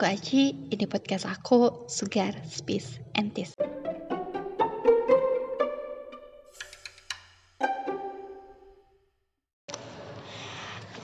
[0.00, 3.52] Aku Aji, ini podcast aku, Sugar, Space, and Tis.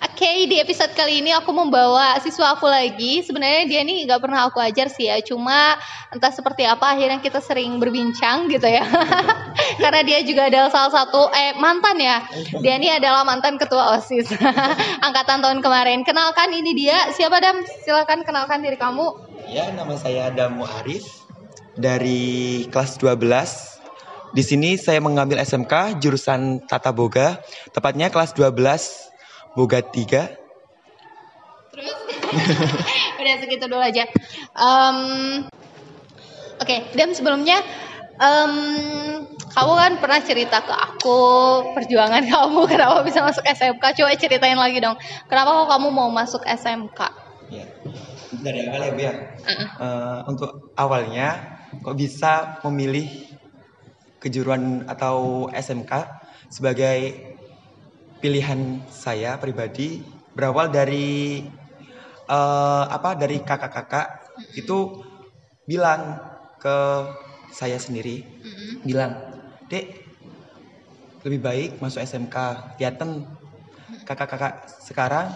[0.01, 3.21] Oke, di episode kali ini aku membawa siswa aku lagi.
[3.21, 5.77] Sebenarnya dia ini nggak pernah aku ajar sih ya, cuma
[6.09, 8.81] entah seperti apa akhirnya kita sering berbincang gitu ya.
[9.77, 12.25] Karena dia juga adalah salah satu eh mantan ya.
[12.61, 14.33] Dia ini adalah mantan ketua OSIS
[15.07, 16.03] angkatan tahun kemarin.
[16.03, 17.13] Kenalkan ini dia.
[17.13, 17.61] Siapa Dam?
[17.85, 19.07] Silakan kenalkan diri kamu.
[19.47, 21.07] Ya, nama saya Damu Arif
[21.77, 24.35] dari kelas 12.
[24.35, 27.41] Di sini saya mengambil SMK jurusan Tata Boga,
[27.71, 28.53] tepatnya kelas 12
[29.55, 29.95] Boga 3.
[31.73, 31.93] Terus
[33.21, 34.05] udah segitu dulu aja.
[34.57, 35.47] Um,
[36.57, 37.61] Oke, dan sebelumnya
[38.17, 38.53] um,
[39.57, 41.21] kamu kan pernah cerita ke aku
[41.73, 43.85] perjuangan kamu kenapa bisa masuk SMK.
[43.97, 45.01] Coba ceritain lagi dong.
[45.33, 47.01] Kenapa kok kamu mau masuk SMK?
[47.49, 47.65] Ya.
[48.37, 49.13] Dari awal ya, Bu ya.
[49.81, 53.09] Uh, untuk awalnya kok bisa memilih
[54.21, 55.93] kejuruan atau SMK
[56.53, 57.17] sebagai
[58.21, 60.05] pilihan saya pribadi
[60.37, 61.41] berawal dari
[62.29, 64.21] uh, apa dari kakak-kakak
[64.53, 65.01] itu
[65.65, 66.21] bilang
[66.61, 66.77] ke
[67.53, 68.85] saya sendiri Mm-mm.
[68.85, 69.26] bilang
[69.67, 70.07] dek
[71.27, 72.37] lebih baik masuk SMK
[72.79, 73.27] kelihatan
[74.07, 75.27] kakak-kakak sekarang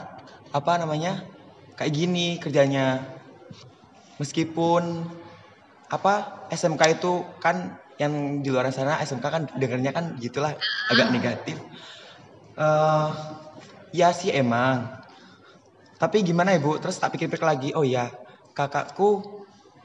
[0.55, 1.27] apa namanya
[1.75, 3.03] kayak gini kerjanya.
[4.20, 5.08] Meskipun
[5.89, 10.55] apa SMK itu kan yang di luar sana SMK kan dengarnya kan gitulah
[10.92, 11.56] agak negatif.
[12.61, 13.08] Eh,
[13.97, 15.01] ya sih emang.
[15.97, 16.77] Tapi gimana ya bu?
[16.77, 18.12] Terus tak pikir-pikir lagi oh ya
[18.53, 19.39] kakakku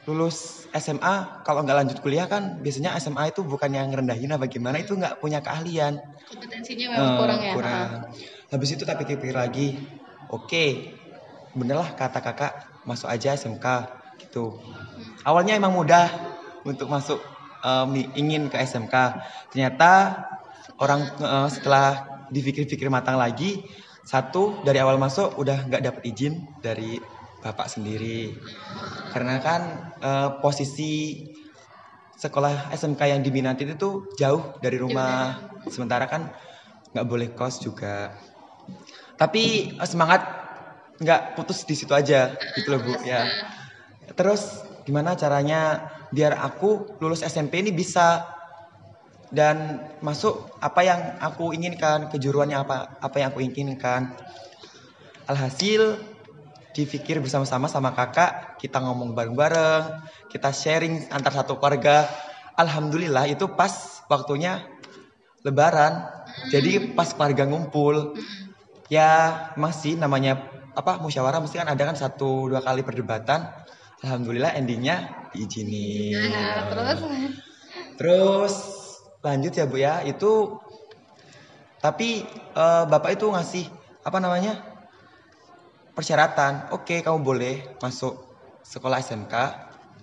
[0.06, 4.78] lulus SMA kalau nggak lanjut kuliah kan biasanya SMA itu bukan yang rendahin apa gimana
[4.78, 7.54] itu nggak punya keahlian Kompetensinya memang Eh, kurang ya.
[7.54, 7.90] kurang.
[8.50, 9.78] Habis itu tak pikir-pikir lagi,
[10.30, 10.66] oke,
[11.54, 13.66] bener lah kata kakak masuk aja SMK
[14.22, 14.58] gitu.
[15.22, 16.10] Awalnya emang mudah
[16.66, 17.22] untuk masuk
[17.62, 18.94] em, ingin ke SMK.
[19.54, 20.22] Ternyata
[20.82, 23.62] orang eh, setelah dipikir-pikir matang lagi,
[24.02, 26.98] satu dari awal masuk udah nggak dapet izin dari
[27.46, 28.34] bapak sendiri.
[29.14, 29.62] Karena kan
[30.02, 31.22] eh, posisi
[32.18, 35.54] sekolah SMK yang diminati itu jauh dari rumah.
[35.70, 36.34] Sementara kan
[36.98, 38.18] nggak boleh kos juga.
[39.22, 40.26] Tapi eh, semangat
[40.98, 43.30] nggak putus di situ aja gitu loh bu ya.
[44.18, 48.26] Terus gimana caranya biar aku lulus SMP ini bisa
[49.34, 54.16] dan masuk apa yang aku inginkan kejuruannya apa apa yang aku inginkan.
[55.26, 56.15] Alhasil
[56.76, 62.04] dipikir bersama-sama sama kakak kita ngomong bareng-bareng kita sharing antar satu keluarga.
[62.60, 64.68] Alhamdulillah itu pas waktunya
[65.48, 66.04] lebaran.
[66.52, 68.20] Jadi pas keluarga ngumpul.
[68.92, 70.44] Ya masih namanya
[70.76, 73.48] apa musyawarah mesti kan ada kan satu dua kali perdebatan.
[74.04, 76.20] Alhamdulillah endingnya diizinin.
[76.30, 77.00] Nah, terus?
[77.96, 78.56] Terus
[79.24, 80.60] lanjut ya Bu ya, itu
[81.80, 83.66] tapi eh, Bapak itu ngasih
[84.04, 84.75] apa namanya?
[85.96, 86.76] Persyaratan.
[86.76, 88.20] Oke, kamu boleh masuk
[88.68, 89.34] sekolah SMK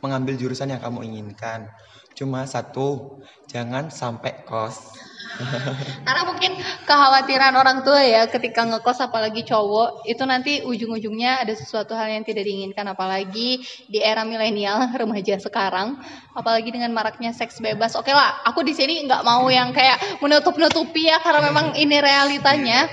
[0.00, 1.68] mengambil jurusan yang kamu inginkan.
[2.16, 4.96] Cuma satu, jangan sampai kos.
[6.06, 6.52] karena mungkin
[6.84, 12.24] kekhawatiran orang tua ya ketika ngekos apalagi cowok itu nanti ujung-ujungnya ada sesuatu hal yang
[12.24, 15.98] tidak diinginkan apalagi di era milenial remaja sekarang
[16.36, 21.08] apalagi dengan maraknya seks bebas oke lah aku di sini nggak mau yang kayak menutup-nutupi
[21.08, 22.88] ya karena memang ini realitanya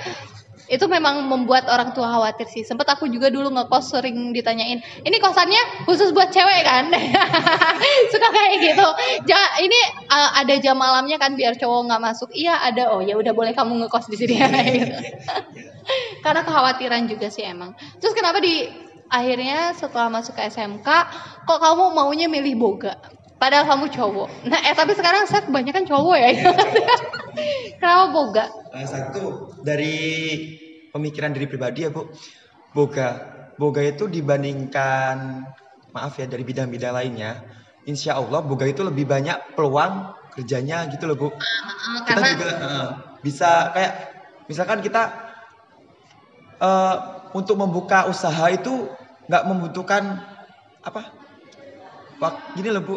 [0.69, 2.61] itu memang membuat orang tua khawatir sih.
[2.61, 6.93] Sempet aku juga dulu ngekos sering ditanyain, ini kosannya khusus buat cewek kan?
[8.13, 8.87] Suka kayak gitu.
[9.25, 9.79] Ja, ini
[10.13, 12.29] uh, ada jam malamnya kan biar cowok nggak masuk.
[12.37, 12.93] Iya ada.
[12.93, 14.37] Oh ya udah boleh kamu ngekos di sini.
[16.23, 17.73] Karena kekhawatiran juga sih emang.
[17.97, 18.69] Terus kenapa di
[19.09, 20.87] akhirnya setelah masuk ke SMK,
[21.49, 22.93] kok kamu maunya milih boga?
[23.39, 24.27] Padahal kamu cowok.
[24.51, 26.29] Nah, eh tapi sekarang saya kebanyakan cowok ya.
[27.79, 28.45] Kenapa boga?
[28.75, 29.95] Eh, satu dari
[30.91, 32.11] pemikiran diri pribadi ya Bu,
[32.75, 33.23] boga,
[33.55, 35.47] boga itu dibandingkan
[35.95, 37.41] maaf ya dari bidang-bidang lainnya,
[37.87, 41.27] insya Allah boga itu lebih banyak peluang kerjanya gitu loh Bu.
[41.31, 42.87] Kita karena juga eh,
[43.23, 43.93] bisa kayak
[44.51, 45.03] misalkan kita
[46.59, 46.95] eh,
[47.31, 48.91] untuk membuka usaha itu
[49.31, 50.19] nggak membutuhkan
[50.83, 51.15] apa?
[52.19, 52.95] Wak, gini loh Bu,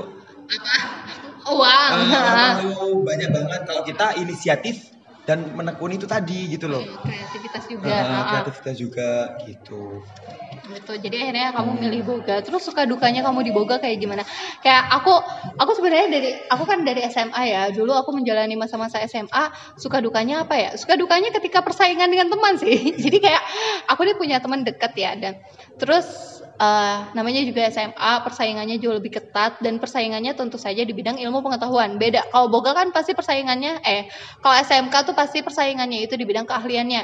[1.43, 1.91] uang.
[1.93, 4.93] Eh, terlalu banyak banget kalau kita inisiatif
[5.23, 6.83] dan menekuni itu tadi gitu loh.
[6.83, 7.95] kreativitas juga.
[7.95, 8.43] Ah.
[8.43, 9.11] kreativitas juga
[9.47, 10.03] gitu.
[10.63, 10.93] Gitu.
[10.99, 12.43] Jadi akhirnya kamu milih boga.
[12.43, 14.27] Terus suka dukanya kamu di boga kayak gimana?
[14.67, 15.15] Kayak aku
[15.59, 17.63] aku sebenarnya dari aku kan dari SMA ya.
[17.71, 19.45] Dulu aku menjalani masa-masa SMA,
[19.79, 20.71] suka dukanya apa ya?
[20.75, 22.91] Suka dukanya ketika persaingan dengan teman sih.
[23.07, 23.43] Jadi kayak
[23.91, 25.39] aku nih punya teman dekat ya dan
[25.79, 31.19] terus eh, namanya juga SMA, persaingannya jauh lebih ketat dan persaingannya tentu saja di bidang
[31.19, 31.99] ilmu pengetahuan.
[31.99, 34.07] Beda kalau boga kan pasti persaingannya eh
[34.39, 37.03] kalau SMK tuh pasti persaingannya itu di bidang keahliannya.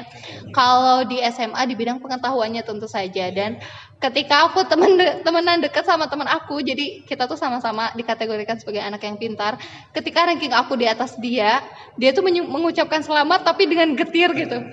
[0.55, 3.59] Kalau di SMA di bidang pengetahuannya tentu saja dan
[3.99, 4.95] ketika aku temen
[5.27, 9.59] temenan deket sama teman aku jadi kita tuh sama-sama dikategorikan sebagai anak yang pintar
[9.91, 11.59] ketika ranking aku di atas dia
[11.99, 14.63] dia tuh mengucapkan selamat tapi dengan getir gitu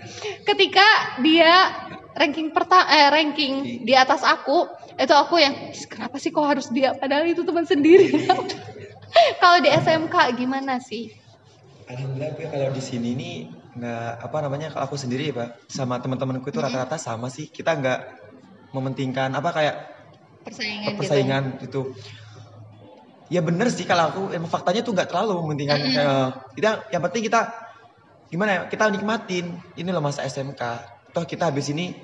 [0.46, 0.86] ketika
[1.26, 1.74] dia
[2.16, 4.66] ranking pertama eh, ranking di atas aku
[4.96, 6.96] itu aku yang "Ih, kenapa sih kok harus dia?
[6.96, 8.08] Padahal itu teman sendiri.
[9.40, 11.08] Kalau di SMK gimana sih?
[11.86, 13.34] Alhamdulillah Pi, kalau di sini nih
[13.78, 17.46] nggak apa namanya kalau aku sendiri ya pak sama teman-temanku itu rata-rata sama sih.
[17.46, 18.00] Kita nggak
[18.74, 19.76] mementingkan apa kayak
[20.42, 21.94] persaingan, persaingan itu
[23.30, 26.28] ya bener sih kalau aku emang faktanya tuh nggak terlalu mementingkan eh,
[26.58, 27.40] kita yang penting kita
[28.34, 29.46] gimana ya kita nikmatin.
[29.78, 30.60] Ini loh masa SMK
[31.16, 31.96] toh kita habis ini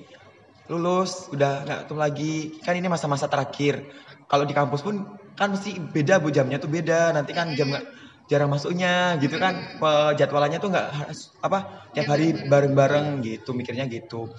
[0.72, 2.34] lulus udah nggak ketemu lagi.
[2.64, 3.84] Kan ini masa-masa terakhir.
[4.24, 5.04] Kalau di kampus pun
[5.36, 7.12] kan mesti beda bu jamnya tuh beda.
[7.12, 7.84] Nanti kan jam nggak
[8.32, 9.52] jarang masuknya gitu kan.
[10.16, 10.88] Jadwalannya tuh nggak
[11.44, 11.58] apa
[11.92, 14.32] tiap hari bareng-bareng gitu mikirnya gitu.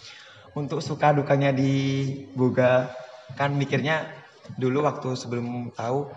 [0.57, 2.89] Untuk suka dukanya di Boga
[3.37, 4.09] kan mikirnya
[4.57, 6.09] dulu waktu sebelum tahu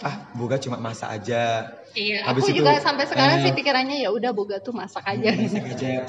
[0.00, 1.68] ah Boga cuma masa aja.
[1.92, 5.02] Iya, Habis aku itu, juga sampai sekarang eh, sih pikirannya ya udah boga tuh masak
[5.04, 5.34] aja.
[5.34, 6.04] masak aja.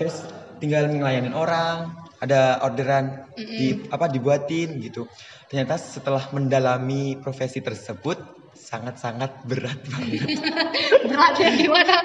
[0.00, 0.16] Terus
[0.58, 5.06] tinggal ngelayanin orang ada orderan di apa dibuatin gitu
[5.46, 8.18] ternyata setelah mendalami profesi tersebut
[8.58, 10.28] sangat-sangat berat banget
[11.08, 12.04] Beratnya gimana?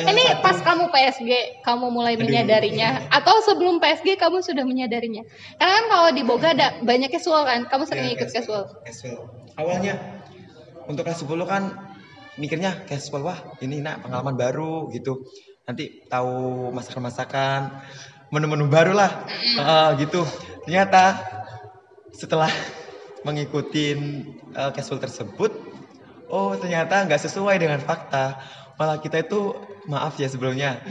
[0.00, 0.40] Eh, Ini satu.
[0.40, 1.30] pas kamu PSG
[1.60, 2.24] kamu mulai Aduh.
[2.24, 5.26] menyadarinya atau sebelum PSG kamu sudah menyadarinya?
[5.58, 8.64] Karena kan kalau di Boga ada banyak casual kan, kamu sering Ya, ikut casual.
[8.80, 9.28] casual.
[9.60, 9.94] Awalnya
[10.88, 11.62] untuk kelas 10 kan
[12.40, 15.20] mikirnya casual wah ini nak pengalaman baru gitu.
[15.64, 17.72] Nanti tahu masakan-masakan,
[18.28, 19.24] menu-menu baru lah
[19.54, 20.20] Eh, gitu.
[20.64, 21.16] Ternyata
[22.12, 22.50] setelah
[23.22, 23.96] mengikuti
[24.52, 25.50] eh, casual tersebut,
[26.28, 28.36] oh ternyata nggak sesuai dengan fakta.
[28.76, 29.54] Malah kita itu
[29.86, 30.82] maaf ya sebelumnya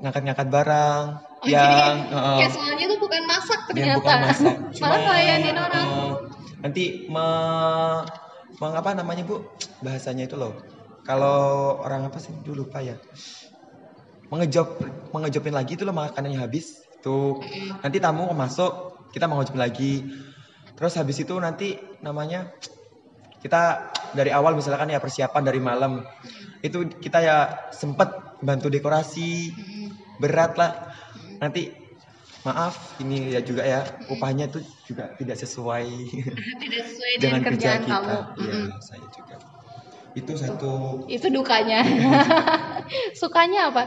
[0.00, 1.04] ngangkat-ngangkat barang
[1.38, 3.94] Oh, yang jadi eh, casualnya tuh bukan masak ternyata.
[4.02, 5.86] bukan masak Malah ngelayanin orang.
[5.86, 6.12] eh,
[6.58, 7.26] nanti me,
[8.58, 9.46] meng- apa namanya bu
[9.78, 10.58] bahasanya itu loh
[11.06, 12.98] kalau orang apa sih dulu lupa ya
[14.28, 14.80] mengejob
[15.12, 17.40] mengejopin lagi itu loh makanannya habis tuh
[17.80, 19.92] nanti tamu mau masuk kita mau ngejopin lagi.
[20.78, 22.54] Terus habis itu nanti namanya
[23.42, 26.06] kita dari awal misalkan ya persiapan dari malam.
[26.62, 27.38] Itu kita ya
[27.74, 29.50] sempet bantu dekorasi
[30.22, 30.94] berat lah.
[31.42, 31.70] Nanti
[32.46, 35.88] maaf ini ya juga ya upahnya tuh juga tidak sesuai.
[36.62, 37.96] Tidak sesuai dengan, dengan kerja kerjaan kita.
[37.98, 38.18] kamu.
[38.46, 39.36] ya saya juga
[40.20, 41.04] itu satu.
[41.06, 41.82] Itu dukanya.
[43.20, 43.84] Sukanya apa?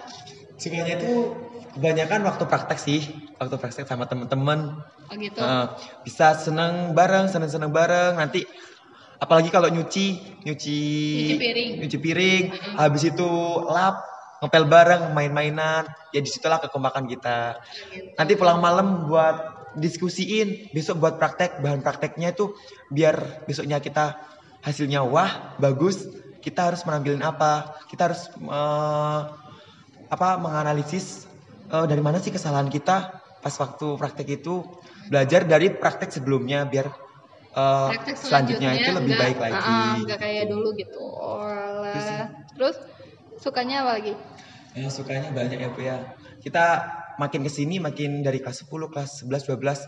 [0.61, 1.33] sukanya itu
[1.73, 3.01] kebanyakan waktu praktek sih.
[3.41, 4.77] Waktu praktek sama temen-temen.
[5.09, 5.41] Oh gitu.
[5.41, 5.65] Eh,
[6.05, 8.21] bisa seneng bareng seneng-seneng bareng.
[8.21, 8.45] Nanti
[9.17, 10.79] apalagi kalau nyuci nyuci
[11.17, 11.71] Nyuci piring.
[11.81, 12.43] nyuci piring.
[12.77, 13.29] Habis itu
[13.73, 14.05] lap
[14.45, 15.89] ngepel bareng main-mainan.
[16.13, 17.57] Ya di situlah kekompakan kita.
[18.21, 20.69] Nanti pulang malam buat diskusiin.
[20.77, 22.53] Besok buat praktek bahan prakteknya itu
[22.93, 24.13] biar besoknya kita
[24.61, 26.05] hasilnya wah bagus
[26.41, 29.21] kita harus menampilin apa kita harus eh,
[30.09, 31.29] apa menganalisis
[31.69, 34.61] eh, dari mana sih kesalahan kita pas waktu praktek itu
[35.09, 36.87] belajar dari praktek sebelumnya biar
[37.57, 41.03] eh, Praktek selanjutnya itu lebih baik lagi nggak kayak dulu gitu.
[41.91, 42.07] Terus.
[42.55, 42.77] Terus
[43.41, 44.13] sukanya apa lagi?
[44.77, 45.97] Ya, sukanya banyak ya Bu ya.
[46.39, 46.87] Kita
[47.19, 49.83] makin ke sini makin dari kelas 10, kelas 11, 12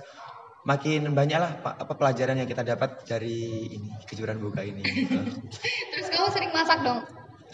[0.64, 4.80] makin banyak lah pa- apa pelajaran yang kita dapat dari ini kejuaraan buka ini.
[5.92, 7.00] Terus kamu sering masak dong?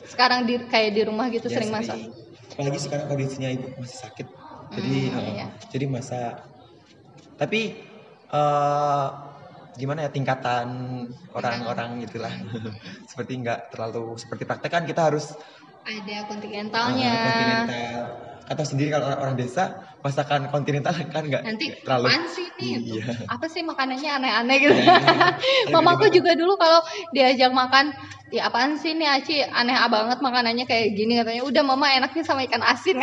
[0.05, 1.97] Sekarang di kayak di rumah gitu Ya, sering masak.
[2.53, 4.27] Apalagi sekarang kondisinya ibu masih sakit.
[4.69, 5.45] Jadi Hmm, iya.
[5.73, 6.33] jadi masak.
[7.39, 7.61] Tapi
[8.29, 9.07] eh
[9.79, 10.67] gimana ya tingkatan
[11.33, 12.29] orang-orang itulah.
[13.09, 15.33] seperti nggak terlalu seperti praktek kan kita harus
[15.89, 17.09] Ada kontinentalnya.
[17.09, 18.28] eh, kontinental.
[18.49, 22.71] Atau sendiri kalau orang, orang desa masakan kontinental kan nggak Nanti terlalu apaan sih nih?
[22.81, 23.05] Iya.
[23.29, 24.73] Apa sih makanannya aneh-aneh gitu.
[24.73, 26.81] Iya, Mamaku juga dulu kalau
[27.13, 27.93] diajak makan,
[28.33, 31.45] ya apaan sih nih Aci aneh banget makanannya kayak gini katanya.
[31.45, 32.97] Udah mama enaknya sama ikan asin.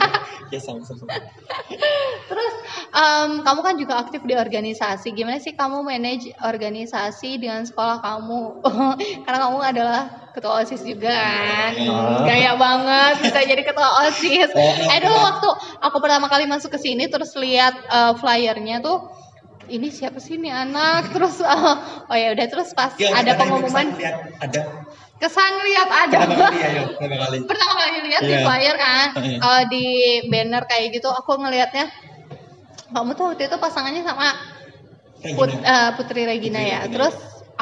[0.54, 1.10] ya sama-sama.
[2.30, 2.54] Terus
[2.94, 5.10] em, kamu kan juga aktif di organisasi.
[5.10, 8.62] Gimana sih kamu manage organisasi dengan sekolah kamu?
[9.26, 11.72] Karena kamu adalah ketua OSIS juga kan.
[11.86, 12.26] Oh.
[12.26, 14.50] Gaya banget bisa jadi ketua OSIS.
[14.50, 14.90] Oh.
[14.90, 15.48] Eh waktu
[15.78, 19.14] aku pertama kali masuk ke sini terus lihat eh, flyernya tuh
[19.70, 21.14] ini siapa sih nih anak?
[21.14, 21.74] Terus eh,
[22.10, 24.60] oh ya udah terus pas Ya, ada pengumuman kali lihat ada
[25.14, 26.18] kesan lihat ada.
[26.26, 27.36] pertama kali ya, ya pertama kali.
[27.46, 28.42] pertama kali lihat di Iya.
[28.44, 29.38] flyer kan Iya.
[29.40, 29.86] kalau di
[30.28, 31.86] banner kayak gitu aku ngelihatnya
[32.90, 34.34] kamu tuh waktu itu pasangannya sama
[35.24, 36.78] Put, eh, Putri Regina Putri ya.
[36.84, 36.92] Regina.
[36.92, 37.14] Terus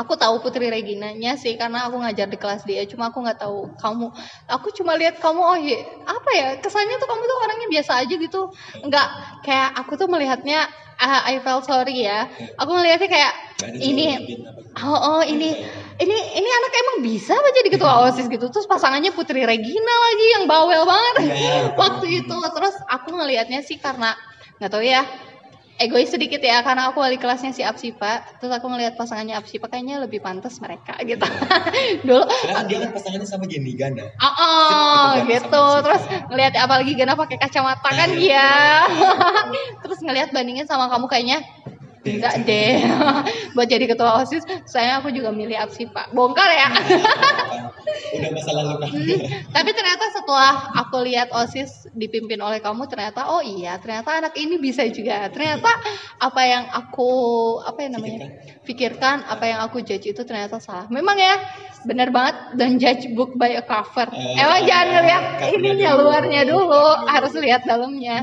[0.02, 2.82] aku tahu Putri Reginanya sih karena aku ngajar di kelas dia.
[2.90, 4.10] Cuma aku nggak tahu kamu.
[4.50, 8.14] Aku cuma lihat kamu oh iya, apa ya kesannya tuh kamu tuh orangnya biasa aja
[8.14, 8.50] gitu.
[8.82, 9.08] Nggak
[9.46, 10.66] kayak aku tuh melihatnya
[10.98, 12.26] ah, I felt sorry ya.
[12.58, 13.32] Aku melihatnya kayak
[13.78, 14.38] ini.
[14.82, 15.52] Oh, oh ini
[16.00, 18.50] ini ini anak emang bisa apa jadi ketua OSIS gitu.
[18.50, 21.74] Terus pasangannya Putri Regina lagi yang bawel banget Iya.
[21.82, 22.36] waktu itu.
[22.36, 24.16] Terus aku ngelihatnya sih karena
[24.58, 25.02] nggak tahu ya
[25.80, 28.24] egois sedikit ya karena aku wali kelasnya si Apsipa.
[28.40, 31.24] Terus aku ngelihat pasangannya Apsipa kayaknya lebih pantas mereka gitu.
[32.06, 34.06] Dulu Sedangkan dia kan pasangannya sama Gini Gana.
[34.20, 36.02] oh, oh, gitu, terus
[36.32, 38.82] ngelihat apalagi Gana pakai kacamata kan dia
[39.82, 41.38] terus ngelihat bandingin sama kamu kayaknya
[42.04, 42.82] enggak deh
[43.54, 46.68] buat jadi ketua osis saya aku juga milih Apsipa bongkar ya
[48.12, 48.88] Udah masa lalu kan.
[48.92, 49.20] Hmm,
[49.56, 54.60] tapi ternyata setelah aku lihat OSIS dipimpin oleh kamu ternyata oh iya ternyata anak ini
[54.60, 55.32] bisa juga.
[55.32, 55.68] Ternyata
[56.20, 57.08] apa yang aku
[57.64, 58.28] apa ya namanya?
[58.62, 60.86] pikirkan, apa yang aku judge itu ternyata salah.
[60.92, 61.40] Memang ya
[61.88, 64.06] benar banget dan judge book by a cover.
[64.12, 65.18] Eh, Emang jangan covernya
[65.50, 66.02] ininya dulu.
[66.06, 68.22] luarnya dulu, harus lihat dalamnya.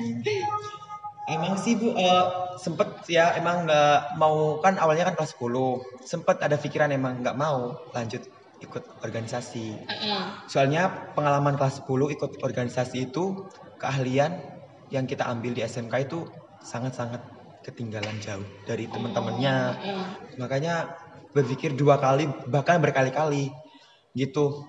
[1.29, 2.25] Emang sih bu, eh,
[2.57, 7.37] sempet ya emang nggak mau kan awalnya kan kelas 10 sempet ada pikiran emang nggak
[7.37, 8.25] mau lanjut
[8.59, 9.87] ikut organisasi.
[10.51, 13.47] Soalnya pengalaman kelas 10 ikut organisasi itu
[13.79, 14.35] keahlian
[14.91, 16.27] yang kita ambil di SMK itu
[16.65, 17.23] sangat-sangat
[17.63, 19.55] ketinggalan jauh dari teman-temannya.
[20.41, 20.91] Makanya
[21.31, 23.53] berpikir dua kali bahkan berkali-kali
[24.17, 24.65] gitu.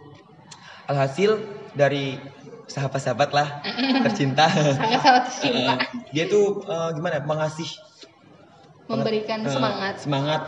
[0.86, 1.38] Alhasil
[1.74, 2.18] dari
[2.70, 3.48] sahabat-sahabat lah
[4.06, 4.46] tercinta.
[4.46, 7.66] Sangat-sangat cinta, Eh, dia tuh eh, gimana mengasih.
[8.86, 9.94] Memberikan eh, semangat.
[9.98, 10.42] semangat.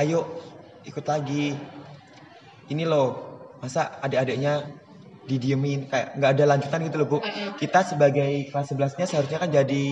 [0.00, 0.24] Ayo
[0.88, 1.52] ikut lagi.
[2.72, 4.64] Ini loh masa adik-adiknya
[5.24, 7.18] didiemin kayak nggak ada lanjutan gitu loh bu.
[7.60, 9.84] Kita sebagai kelas 11 nya seharusnya kan jadi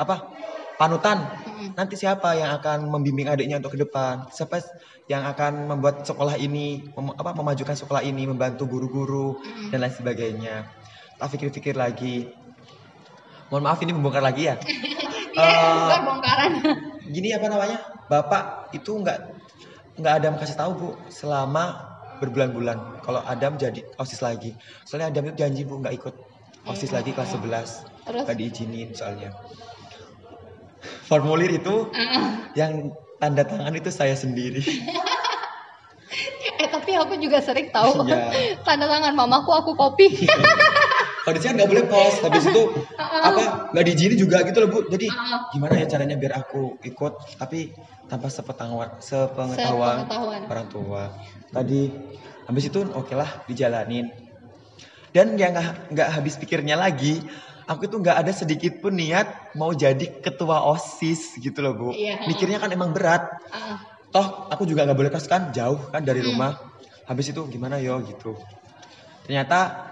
[0.00, 0.32] apa
[0.80, 1.20] panutan.
[1.76, 4.24] Nanti siapa yang akan membimbing adiknya untuk ke depan?
[4.32, 4.64] Siapa
[5.12, 9.36] yang akan membuat sekolah ini mem- apa memajukan sekolah ini membantu guru-guru
[9.68, 10.64] dan lain sebagainya.
[11.20, 12.32] Tak pikir-pikir lagi.
[13.52, 14.56] Mohon maaf ini membongkar lagi ya?
[15.30, 16.52] Iya, Eh, bukan bongkaran.
[17.14, 17.78] gini apa namanya?
[18.10, 19.18] Bapak itu nggak
[20.02, 21.86] nggak Adam kasih tahu bu selama
[22.18, 22.98] berbulan-bulan.
[23.06, 24.58] Kalau Adam jadi osis lagi.
[24.82, 26.14] Soalnya Adam itu janji bu nggak ikut
[26.66, 28.24] osis lagi kelas 11 Terus?
[28.26, 29.32] nggak diizinin soalnya
[31.06, 31.88] formulir itu
[32.56, 34.64] yang tanda tangan itu saya sendiri.
[36.60, 38.04] Eh tapi aku juga sering tahu.
[38.04, 38.58] Iya.
[38.66, 40.26] tanda tangan mamaku aku kopi.
[41.20, 42.62] kondisinya nggak boleh pos habis itu
[42.96, 44.78] apa nggak diizinin juga gitu loh bu.
[44.90, 45.06] Jadi
[45.54, 47.72] gimana ya caranya biar aku ikut tapi
[48.10, 50.40] tanpa sepengetahuan sepengetahuan Sepengetahuan.
[50.50, 51.02] orang tua.
[51.54, 51.80] Tadi
[52.50, 54.10] habis itu oke lah dijalanin.
[55.14, 55.54] Dan yang
[55.94, 57.22] nggak habis pikirnya lagi
[57.70, 62.26] aku itu nggak ada sedikit pun niat mau jadi ketua osis gitu loh bu Iya.
[62.26, 63.78] mikirnya kan emang berat Ah,
[64.10, 66.34] toh aku juga nggak boleh kos kan jauh kan dari Hmm.
[66.34, 66.58] rumah
[67.06, 68.34] habis itu gimana yo gitu
[69.22, 69.86] ternyata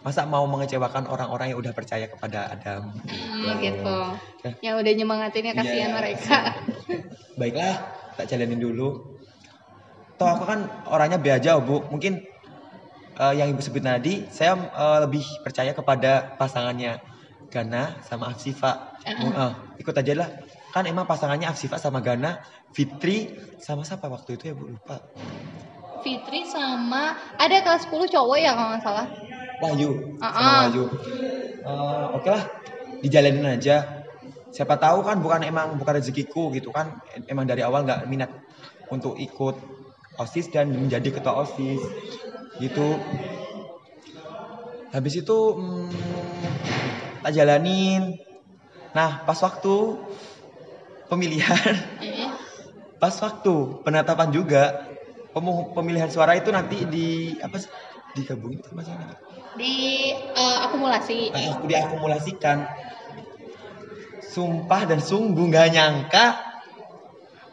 [0.00, 3.96] masa mau mengecewakan orang-orang yang udah percaya kepada Adam hmm, gitu.
[4.44, 4.52] Ya.
[4.64, 5.96] Yang udah nyemangatinnya kasihan Iya.
[5.96, 6.38] mereka.
[7.36, 7.74] baiklah
[8.16, 9.16] tak jalanin dulu
[10.16, 12.20] toh aku kan orangnya be aja bu mungkin
[13.20, 16.98] eh, yang ibu sebut tadi saya eh, lebih percaya kepada pasangannya
[17.50, 19.32] Gana sama Afsifa Uh-uh.
[19.32, 20.28] Eh, ikut aja lah
[20.72, 22.40] kan emang pasangannya Afsifa sama Gana
[22.72, 25.00] Fitri sama siapa waktu itu ya bu lupa
[26.00, 29.06] Fitri sama ada kelas 10 cowok ya kalau nggak salah.
[29.60, 30.60] Wahyu Ah, sama ah.
[30.64, 30.84] Wahyu.
[31.60, 32.42] Eh, Oke lah,
[33.04, 34.00] dijalanin aja.
[34.50, 36.98] Siapa tahu kan bukan emang bukan rezekiku gitu kan.
[37.28, 38.32] Emang dari awal nggak minat
[38.88, 39.60] untuk ikut
[40.18, 41.80] osis dan menjadi ketua osis
[42.58, 42.98] gitu.
[44.90, 45.90] Habis itu hmm,
[47.22, 48.18] tak jalanin.
[48.90, 49.74] Nah pas waktu
[51.06, 51.74] pemilihan,
[53.02, 53.54] pas waktu
[53.86, 54.90] penetapan juga
[55.76, 57.70] pemilihan suara itu nanti di apa sih?
[58.10, 59.14] digabungin sama siapa?
[59.54, 61.30] Di eh, akumulasi.
[61.30, 62.66] Nah, aku diakumulasikan
[64.30, 66.26] sumpah dan sungguh nggak nyangka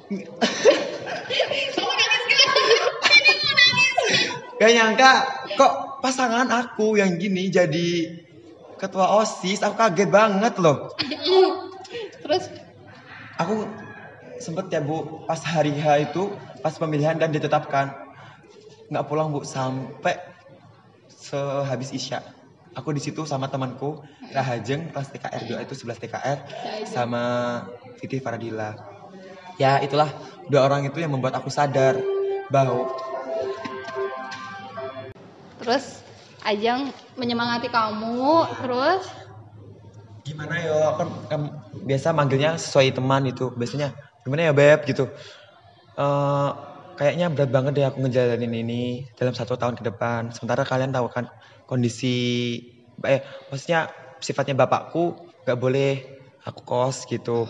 [4.57, 5.11] gak nyangka
[5.53, 8.17] kok pasangan aku yang gini jadi
[8.77, 10.93] ketua osis aku kaget banget loh.
[12.23, 12.49] Terus?
[13.41, 13.65] Aku
[14.37, 16.29] sempet ya bu pas hari H itu
[16.61, 17.93] pas pemilihan dan ditetapkan.
[18.89, 20.17] Nggak pulang bu sampai
[21.09, 22.21] sehabis isya.
[22.77, 26.37] Aku di situ sama temanku Rahajeng kelas TKR 2 itu 11 TKR
[26.85, 27.23] sama
[27.97, 28.77] Fitri Faradila.
[29.57, 30.13] Ya itulah
[30.45, 31.97] dua orang itu yang membuat aku sadar
[32.53, 32.93] bahwa
[35.67, 36.07] terus
[36.47, 39.03] Ajang menyemangati kamu, terus?
[40.23, 41.41] Gimana yo kan, kan
[41.83, 43.51] biasa manggilnya sesuai teman itu.
[43.51, 43.91] Biasanya
[44.23, 44.87] gimana ya beb?
[44.87, 45.11] gitu.
[45.99, 46.55] Uh,
[46.95, 50.31] kayaknya berat banget deh aku ngejalanin ini dalam satu tahun ke depan.
[50.31, 51.27] Sementara kalian tahu kan
[51.67, 52.15] kondisi
[53.03, 53.91] eh maksudnya
[54.23, 55.99] sifatnya bapakku nggak boleh
[56.47, 57.43] aku kos gitu.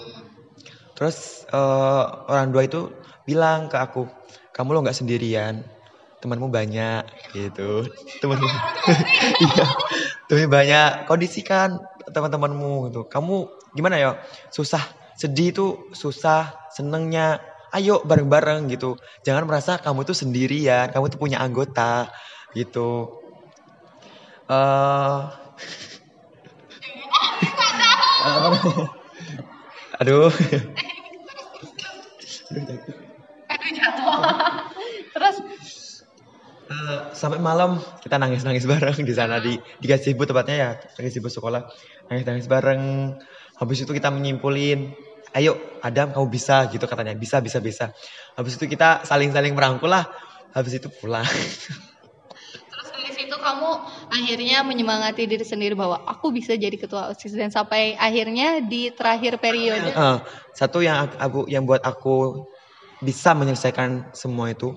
[0.98, 2.90] Terus uh, orang dua itu
[3.30, 4.10] bilang ke aku
[4.58, 5.77] kamu lo nggak sendirian
[6.18, 7.86] temanmu banyak gitu.
[8.22, 8.48] Temanmu
[9.46, 9.66] iya.
[10.28, 11.78] Temanmu banyak kondisikan
[12.10, 13.02] teman-temanmu gitu.
[13.06, 14.18] Kamu gimana ya?
[14.50, 14.82] Susah
[15.18, 17.42] sedih itu susah senengnya.
[17.76, 18.96] Ayo bareng-bareng gitu.
[19.28, 22.08] Jangan merasa kamu tuh sendirian kamu tuh punya anggota
[22.56, 23.20] gitu.
[24.48, 25.28] Uh,
[30.00, 30.32] aduh
[33.78, 34.14] jatuh
[35.12, 35.36] terus
[36.68, 40.70] Uh, sampai malam kita nangis-nangis bareng di sana di di gazebo tepatnya ya
[41.00, 41.64] gazebo sekolah.
[42.12, 43.16] Nangis-nangis bareng.
[43.58, 44.92] Habis itu kita menyimpulin
[45.32, 47.16] ayo Adam kamu bisa gitu katanya.
[47.16, 47.96] Bisa bisa bisa.
[48.36, 50.12] Habis itu kita saling-saling merangkul lah.
[50.52, 51.24] Habis itu pulang.
[52.72, 53.72] Terus dari situ kamu
[54.12, 59.40] akhirnya menyemangati diri sendiri bahwa aku bisa jadi ketua osis dan sampai akhirnya di terakhir
[59.40, 59.96] periode.
[59.96, 60.20] Uh,
[60.52, 62.44] satu yang aku yang buat aku
[63.00, 64.76] bisa menyelesaikan semua itu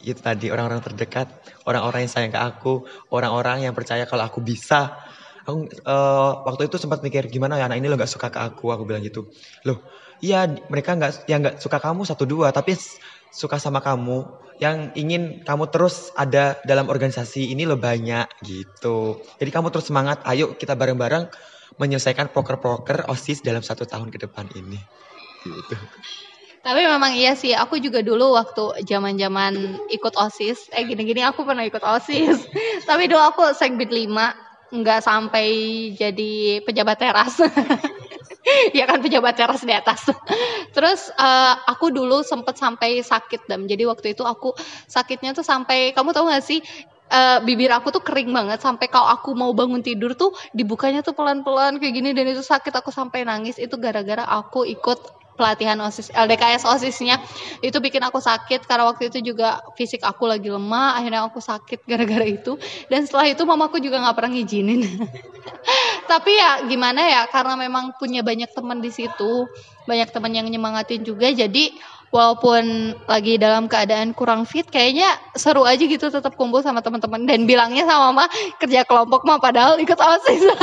[0.00, 1.28] itu tadi orang-orang terdekat,
[1.68, 4.96] orang-orang yang sayang ke aku, orang-orang yang percaya kalau aku bisa.
[5.44, 8.72] Aku uh, waktu itu sempat mikir gimana ya anak ini lo gak suka ke aku,
[8.72, 9.28] aku bilang gitu.
[9.64, 9.80] Loh,
[10.20, 12.76] iya mereka nggak yang nggak suka kamu satu dua, tapi
[13.32, 14.24] suka sama kamu,
[14.60, 19.24] yang ingin kamu terus ada dalam organisasi ini lo banyak gitu.
[19.40, 21.32] Jadi kamu terus semangat, ayo kita bareng-bareng
[21.80, 24.76] menyelesaikan proker-proker osis dalam satu tahun ke depan ini.
[25.40, 25.76] Gitu.
[26.60, 31.64] Tapi memang iya sih, aku juga dulu waktu zaman-zaman ikut OSIS, eh gini-gini aku pernah
[31.64, 32.44] ikut OSIS.
[32.88, 35.48] Tapi dulu aku segbit 5, nggak sampai
[35.96, 37.40] jadi pejabat teras.
[38.76, 40.12] ya kan pejabat teras di atas.
[40.76, 44.52] Terus uh, aku dulu sempet sampai sakit dan jadi waktu itu aku
[44.84, 46.60] sakitnya tuh sampai kamu tahu gak sih
[47.10, 51.12] uh, bibir aku tuh kering banget sampai kalau aku mau bangun tidur tuh dibukanya tuh
[51.12, 56.12] pelan-pelan kayak gini dan itu sakit aku sampai nangis itu gara-gara aku ikut pelatihan OSIS
[56.12, 57.16] LDKS OSISnya.
[57.64, 61.88] Itu bikin aku sakit karena waktu itu juga fisik aku lagi lemah akhirnya aku sakit
[61.88, 62.60] gara-gara itu.
[62.92, 65.08] Dan setelah itu mamaku juga nggak pernah ngizinin.
[66.12, 69.48] Tapi ya gimana ya karena memang punya banyak teman di situ
[69.88, 71.72] banyak teman yang nyemangatin juga jadi
[72.12, 77.24] walaupun lagi dalam keadaan kurang fit kayaknya seru aja gitu tetap kumpul sama teman-teman.
[77.24, 78.28] Dan bilangnya sama mama
[78.60, 80.44] kerja kelompok mah padahal ikut osis.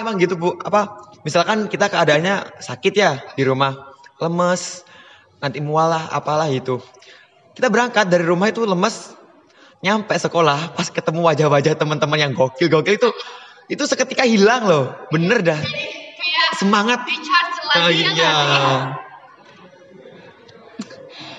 [0.00, 0.56] Emang gitu bu?
[0.62, 4.86] Apa misalkan kita keadaannya sakit ya di rumah, lemes,
[5.42, 6.78] nanti mualah apalah itu.
[7.52, 9.14] Kita berangkat dari rumah itu lemes,
[9.82, 13.10] nyampe sekolah pas ketemu wajah-wajah teman-teman yang gokil-gokil itu
[13.66, 14.94] itu seketika hilang loh.
[15.10, 15.60] Bener dah.
[16.56, 17.02] Semangat.
[17.72, 18.32] Oh, iya.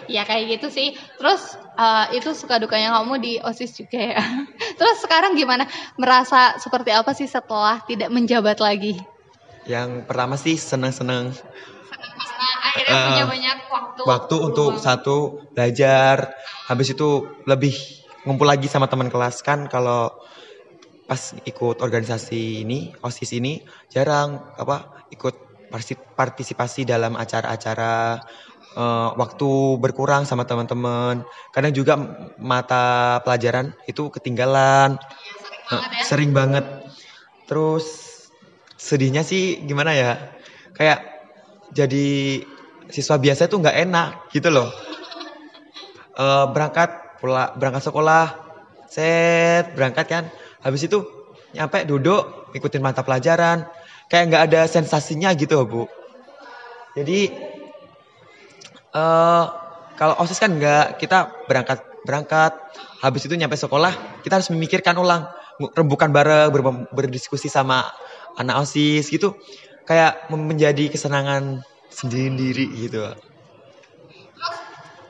[0.10, 0.98] ya kayak gitu sih.
[1.22, 4.24] Terus uh, itu suka dukanya kamu di OSIS juga ya.
[4.80, 5.70] Terus sekarang gimana?
[5.96, 9.13] Merasa seperti apa sih setelah tidak menjabat lagi?
[9.66, 11.32] Yang pertama sih senang-senang.
[12.74, 14.02] akhirnya uh, punya banyak waktu.
[14.04, 15.18] Waktu untuk satu
[15.54, 16.34] belajar,
[16.68, 17.76] habis itu lebih
[18.24, 20.12] ngumpul lagi sama teman kelas kan kalau
[21.04, 23.60] pas ikut organisasi ini osis ini
[23.92, 25.36] jarang apa ikut
[26.16, 28.24] partisipasi dalam acara-acara
[28.80, 29.50] uh, waktu
[29.84, 32.00] berkurang sama teman-teman kadang juga
[32.40, 35.04] mata pelajaran itu ketinggalan ya,
[35.44, 36.04] sering, banget ya.
[36.08, 36.66] sering banget
[37.52, 37.86] terus
[38.84, 40.36] sedihnya sih gimana ya?
[40.76, 41.00] Kayak
[41.72, 42.44] jadi
[42.92, 44.68] siswa biasa itu nggak enak gitu loh.
[46.14, 48.36] Uh, berangkat pula berangkat sekolah
[48.92, 50.24] set berangkat kan.
[50.60, 51.00] Habis itu
[51.56, 53.64] nyampe duduk ikutin mata pelajaran.
[54.12, 55.88] Kayak nggak ada sensasinya gitu bu.
[56.94, 57.32] Jadi
[58.92, 59.46] uh,
[59.96, 62.52] kalau osis kan nggak kita berangkat berangkat.
[63.00, 65.28] Habis itu nyampe sekolah kita harus memikirkan ulang
[65.74, 67.86] rembukan bareng ber berdiskusi sama
[68.40, 69.38] anak osis gitu
[69.84, 73.04] kayak menjadi kesenangan sendiri gitu.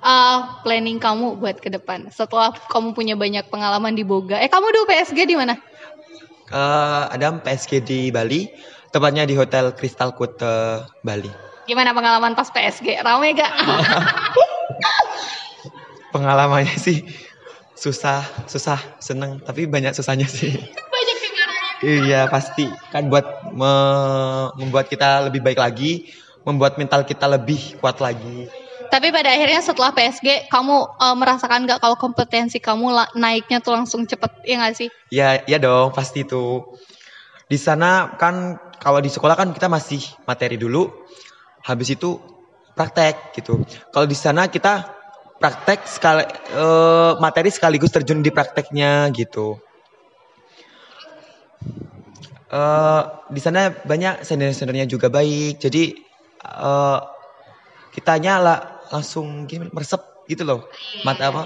[0.04, 2.12] Uh, planning kamu buat ke depan.
[2.12, 4.36] Setelah kamu punya banyak pengalaman di Boga.
[4.36, 5.56] Eh kamu dulu PSG di mana?
[6.52, 8.52] Uh, ada PSG di Bali
[8.92, 11.32] tepatnya di Hotel Crystal Kute Bali.
[11.64, 13.48] Gimana pengalaman pas PSG rame gak?
[16.14, 17.08] Pengalamannya sih
[17.74, 20.56] susah susah seneng tapi banyak susahnya sih
[21.84, 23.74] Iya pasti kan buat me
[24.56, 26.08] membuat kita lebih baik lagi,
[26.48, 28.48] membuat mental kita lebih kuat lagi.
[28.88, 34.08] Tapi pada akhirnya setelah PSG kamu uh, merasakan nggak kalau kompetensi kamu naiknya tuh langsung
[34.08, 34.90] cepet ya nggak sih?
[35.12, 36.64] Iya iya dong pasti itu.
[37.52, 40.88] Di sana kan kalau di sekolah kan kita masih materi dulu,
[41.68, 42.16] habis itu
[42.80, 43.60] praktek gitu.
[43.92, 44.88] Kalau di sana kita
[45.42, 46.24] praktek sekali
[46.56, 49.60] eh, materi sekaligus terjun di prakteknya gitu.
[52.54, 53.02] Eh,
[53.34, 55.58] di sana banyak senior-seniornya juga baik.
[55.58, 55.94] Jadi
[57.94, 58.60] kitanya lah
[58.94, 60.70] langsung gini meresep gitu loh.
[61.02, 61.44] Mata apa?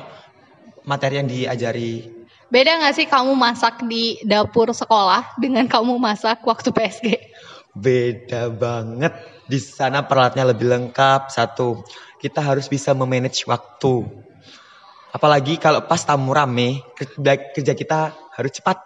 [0.84, 2.04] Materi yang diajari.
[2.48, 7.08] Beda nggak sih kamu masak di dapur sekolah dengan kamu masak waktu PSG?
[7.76, 9.12] Beda banget.
[9.48, 11.28] Di sana peralatannya lebih lengkap.
[11.32, 11.84] Satu,
[12.20, 14.08] kita harus bisa memanage waktu.
[15.12, 16.84] Apalagi kalau pas tamu rame,
[17.56, 18.80] kerja kita harus cepat.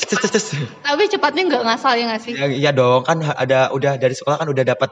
[0.86, 2.32] Tapi cepatnya nggak ngasal ya nggak sih?
[2.36, 4.90] Ya, iya dong, kan ada udah dari sekolah kan udah dapat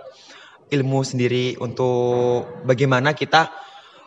[0.69, 3.49] ilmu sendiri untuk bagaimana kita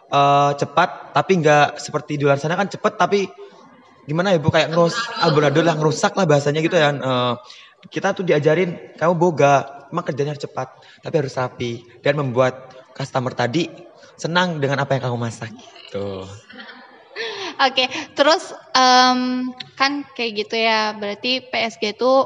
[0.09, 3.25] eh, cepat tapi nggak seperti di luar sana kan cepat tapi
[4.05, 6.93] gimana ya bu kayak ngerus amburadul lah ngerusak lah bahasanya gitu ya.
[6.93, 7.33] Eh,
[7.89, 13.33] kita tuh diajarin kamu boga, emang kerjanya harus cepat tapi harus rapi dan membuat customer
[13.33, 13.65] tadi
[14.21, 15.49] senang dengan apa yang kamu masak.
[15.89, 16.29] Tuh.
[17.61, 17.85] Oke,
[18.17, 20.97] terus em, kan kayak gitu ya.
[20.97, 22.25] Berarti PSG itu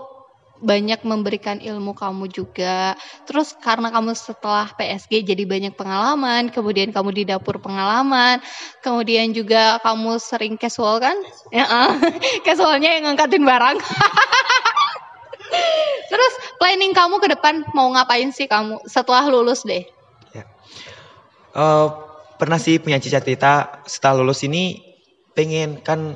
[0.63, 2.95] banyak memberikan ilmu kamu juga.
[3.27, 8.39] Terus karena kamu setelah PSG jadi banyak pengalaman, kemudian kamu di dapur pengalaman,
[8.79, 11.19] kemudian juga kamu sering casual kan?
[11.51, 11.91] Ya, eh,
[12.47, 13.77] casualnya yang ngangkatin barang.
[16.11, 19.83] Terus planning kamu ke depan mau ngapain sih kamu setelah lulus deh?
[20.31, 20.47] Ya.
[21.51, 21.87] Eh,
[22.39, 24.84] pernah sih punya cita-cita setelah lulus ini
[25.35, 26.15] pengen kan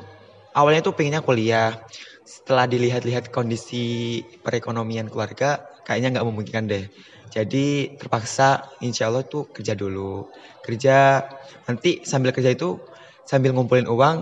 [0.55, 1.75] awalnya tuh pengennya kuliah.
[2.23, 6.86] Setelah dilihat-lihat kondisi perekonomian keluarga kayaknya nggak memungkinkan deh.
[7.29, 10.34] Jadi terpaksa insya Allah tuh kerja dulu.
[10.65, 11.21] Kerja
[11.69, 12.82] nanti sambil kerja itu
[13.27, 14.17] sambil ngumpulin uang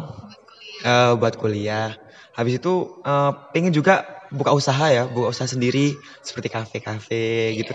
[0.84, 1.96] eh, buat kuliah.
[2.36, 2.74] Habis itu
[3.06, 7.74] eh, pengen juga buka usaha ya, buka usaha sendiri seperti kafe-kafe gitu.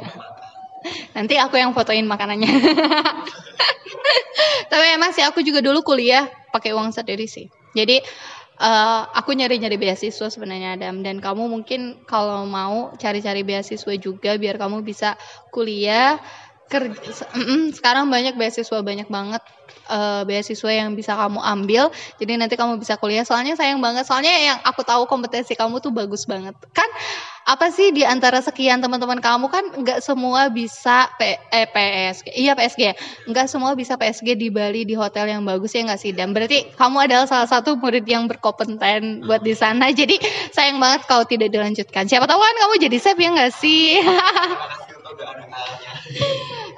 [1.13, 2.49] Nanti aku yang fotoin makanannya.
[4.73, 7.49] Tapi emang sih aku juga dulu kuliah pakai uang sendiri sih.
[7.73, 7.99] Jadi
[8.61, 14.61] eh, aku nyari-nyari beasiswa sebenarnya Adam dan kamu mungkin kalau mau cari-cari beasiswa juga biar
[14.61, 15.17] kamu bisa
[15.51, 16.21] kuliah
[16.73, 19.45] kerja Mm-mm, sekarang banyak beasiswa banyak banget
[19.93, 23.27] eh, beasiswa yang bisa kamu ambil jadi nanti kamu bisa kuliah.
[23.27, 26.55] Soalnya sayang banget soalnya yang aku tahu kompetensi kamu tuh bagus banget.
[26.71, 26.87] Kan
[27.43, 32.55] apa sih di antara sekian teman-teman kamu kan nggak semua bisa P, eh, PSG iya
[32.55, 32.95] PSG ya?
[33.27, 36.15] Nggak semua bisa PSG di Bali di hotel yang bagus ya nggak sih?
[36.15, 39.91] Dan berarti kamu adalah salah satu murid yang berkompeten buat di sana.
[39.91, 40.17] Jadi
[40.55, 42.07] sayang banget kalau tidak dilanjutkan.
[42.07, 43.99] Siapa tahu kan kamu jadi chef ya nggak sih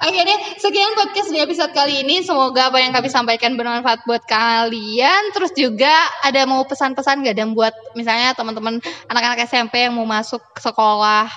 [0.05, 2.21] Oke deh, sekian podcast di episode kali ini.
[2.21, 5.31] Semoga apa yang kami sampaikan bermanfaat buat kalian.
[5.31, 10.43] Terus juga ada mau pesan-pesan gak dan buat misalnya teman-teman anak-anak SMP yang mau masuk
[10.59, 11.31] sekolah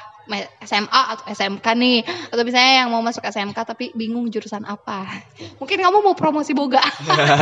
[0.60, 5.08] SMA atau SMK nih atau misalnya yang mau masuk SMK tapi bingung jurusan apa
[5.56, 6.84] mungkin kamu mau promosi boga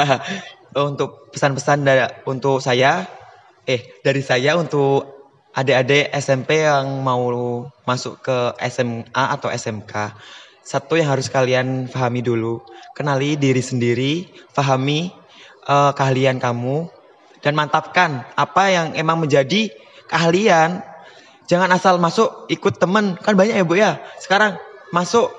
[0.86, 3.02] untuk pesan-pesan dari untuk saya
[3.66, 5.15] eh dari saya untuk
[5.56, 7.24] adik-adik SMP yang mau
[7.88, 8.36] masuk ke
[8.68, 10.12] SMA atau SMK
[10.66, 12.58] satu yang harus kalian pahami dulu.
[12.92, 15.14] Kenali diri sendiri pahami
[15.64, 16.90] eh, keahlian kamu
[17.40, 19.70] dan mantapkan apa yang emang menjadi
[20.10, 20.82] keahlian.
[21.46, 23.14] Jangan asal masuk ikut temen.
[23.22, 24.02] Kan banyak ya bu ya?
[24.18, 24.58] Sekarang
[24.90, 25.30] masuk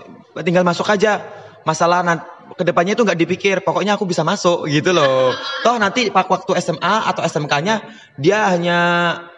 [0.47, 1.19] tinggal masuk aja.
[1.67, 2.23] Masalah nanti
[2.57, 3.55] ke depannya itu nggak dipikir.
[3.61, 5.31] Pokoknya aku bisa masuk gitu loh.
[5.61, 7.85] Toh nanti pak waktu SMA atau SMK-nya
[8.17, 8.79] dia hanya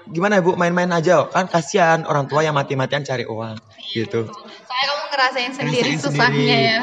[0.08, 1.27] gimana ya bu main-main aja.
[1.27, 3.60] Kan kasihan orang tua yang mati-matian cari uang
[3.91, 4.32] gitu.
[4.65, 6.71] Saya kamu ngerasain sendiri Ngerasain susahnya sendiri.
[6.71, 6.79] ya.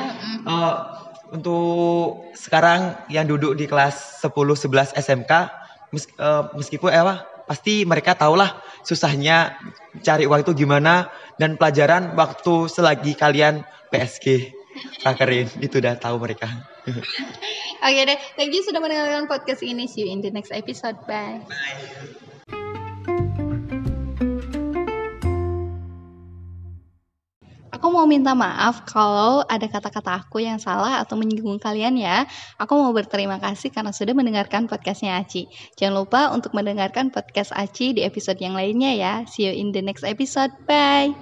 [0.47, 0.75] Eh,
[1.27, 5.33] untuk sekarang yang duduk di kelas 10 11 SMK
[5.91, 9.55] mes- eh, meskipun eh, apa pasti mereka tahulah susahnya
[10.03, 11.07] cari uang itu gimana
[11.39, 14.51] dan pelajaran waktu selagi kalian PSG
[15.03, 16.49] prakerin itu udah tahu mereka.
[17.87, 19.87] Oke deh, thank you sudah mendengarkan podcast ini.
[19.87, 20.97] See you in the next episode.
[21.05, 21.45] Bye.
[27.77, 32.25] Aku mau minta maaf kalau ada kata-kata aku yang salah atau menyinggung kalian ya.
[32.57, 35.53] Aku mau berterima kasih karena sudah mendengarkan podcastnya Aci.
[35.77, 39.13] Jangan lupa untuk mendengarkan podcast Aci di episode yang lainnya ya.
[39.29, 40.57] See you in the next episode.
[40.65, 41.13] Bye.